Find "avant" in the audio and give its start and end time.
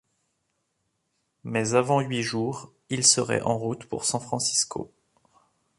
1.75-1.99